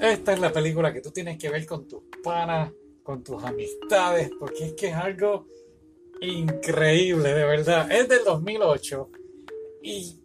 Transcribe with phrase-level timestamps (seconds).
[0.00, 2.72] esta es la película que tú tienes que ver con tus panas,
[3.02, 5.46] con tus amistades, porque es que es algo
[6.20, 7.90] increíble, de verdad.
[7.90, 9.10] Es del 2008
[9.82, 10.20] y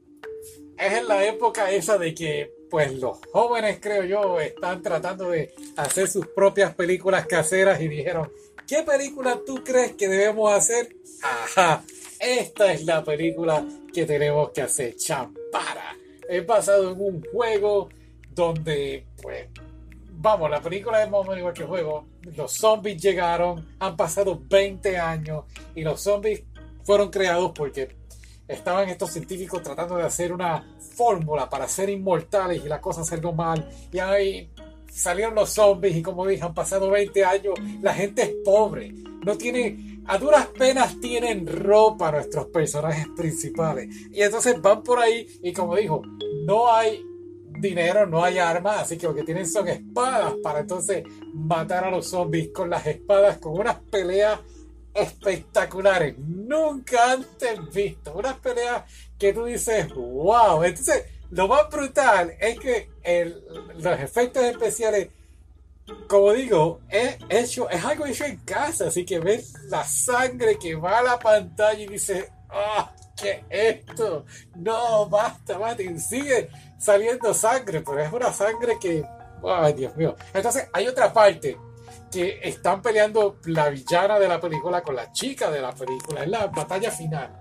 [0.77, 5.53] es en la época esa de que pues los jóvenes, creo yo, están tratando de
[5.77, 8.31] hacer sus propias películas caseras y dijeron,
[8.67, 10.95] ¿qué película tú crees que debemos hacer?
[11.21, 11.83] Ajá,
[12.19, 15.95] esta es la película que tenemos que hacer, champara.
[16.27, 17.89] Es basado en un juego
[18.31, 19.47] donde, pues,
[20.25, 22.07] vamos, la película es más o menos igual que el juego.
[22.35, 26.43] Los zombies llegaron, han pasado 20 años y los zombies
[26.83, 27.95] fueron creados porque
[28.47, 30.65] estaban estos científicos tratando de hacer una
[30.95, 33.69] fórmula para ser inmortales y la cosa salió mal.
[33.91, 34.49] Y ahí
[34.89, 39.37] salieron los zombies y como dije, han pasado 20 años, la gente es pobre, no
[39.37, 43.95] tiene, a duras penas tienen ropa nuestros personajes principales.
[44.11, 46.01] Y entonces van por ahí y como dijo,
[46.45, 47.05] no hay
[47.59, 51.03] dinero, no hay armas, así que lo que tienen son espadas para entonces
[51.33, 54.39] matar a los zombies con las espadas, con unas peleas
[54.93, 58.83] espectaculares, nunca antes visto, unas peleas
[59.19, 62.89] que tú dices, wow, entonces lo más brutal es que
[63.77, 65.09] los efectos especiales,
[66.07, 70.75] como digo, es, hecho, es algo hecho en casa, así que ves la sangre que
[70.75, 72.94] va a la pantalla y dices, ah,
[73.25, 74.25] ¿qué es esto?
[74.55, 79.03] No, basta, y sigue saliendo sangre, pero es una sangre que,
[79.43, 80.15] ay Dios mío.
[80.33, 81.57] Entonces hay otra parte
[82.11, 86.29] que están peleando la villana de la película con la chica de la película, es
[86.29, 87.39] la batalla final.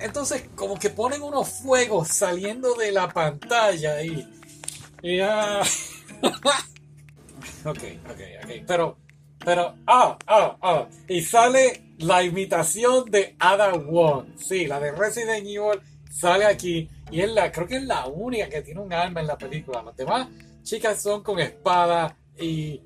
[0.00, 4.28] Entonces, como que ponen unos fuegos saliendo de la pantalla y.
[5.02, 5.62] y ah,
[7.64, 8.50] ok, ok, ok.
[8.66, 8.98] Pero,
[9.44, 10.88] pero, ah, ah, ah.
[11.08, 14.36] Y sale la imitación de Ada Wong.
[14.36, 16.88] Sí, la de Resident Evil sale aquí.
[17.10, 19.82] Y es la, creo que es la única que tiene un arma en la película.
[19.82, 20.28] Las demás
[20.62, 22.80] chicas son con espada y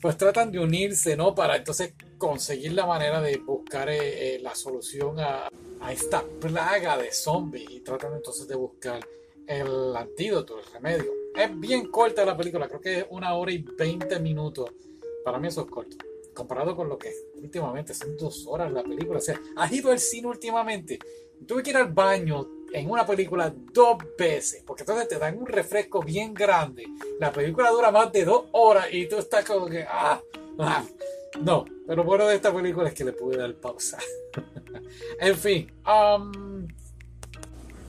[0.00, 1.34] pues tratan de unirse, ¿no?
[1.34, 5.48] Para entonces conseguir la manera de buscar eh, eh, la solución a,
[5.80, 9.00] a, esta plaga de zombies y tratan entonces de buscar
[9.46, 11.12] el antídoto, el remedio.
[11.34, 14.70] Es bien corta la película, creo que es una hora y 20 minutos.
[15.26, 15.96] Para mí eso es corto.
[16.32, 19.18] Comparado con lo que últimamente son dos horas la película.
[19.18, 21.00] O sea, ¿has ido al cine últimamente?
[21.44, 25.46] Tuve que ir al baño en una película dos veces, porque entonces te dan un
[25.46, 26.86] refresco bien grande.
[27.18, 30.22] La película dura más de dos horas y tú estás como que, ah,
[30.60, 30.84] ah.
[31.40, 33.98] No, pero bueno de esta película es que le pude dar pausa.
[35.18, 36.68] en fin, um,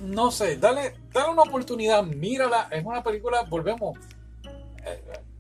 [0.02, 2.68] no sé, dale, dale una oportunidad, mírala.
[2.72, 3.96] Es una película, volvemos,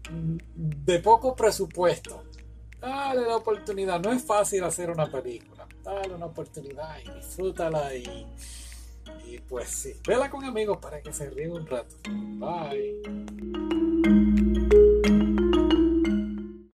[0.10, 2.24] de poco presupuesto.
[2.80, 5.68] Dale la oportunidad, no es fácil hacer una película.
[5.84, 8.28] Dale una oportunidad y disfrútala y
[9.48, 11.96] pues sí, vela con amigos para que se ríen un rato.
[12.06, 13.87] Bye.